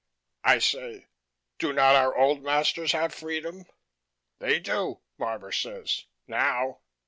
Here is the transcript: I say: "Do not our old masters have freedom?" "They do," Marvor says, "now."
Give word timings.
I 0.43 0.57
say: 0.57 1.05
"Do 1.59 1.73
not 1.73 1.95
our 1.95 2.17
old 2.17 2.41
masters 2.41 2.93
have 2.93 3.13
freedom?" 3.13 3.65
"They 4.39 4.57
do," 4.59 4.99
Marvor 5.19 5.51
says, 5.53 6.05
"now." 6.25 6.79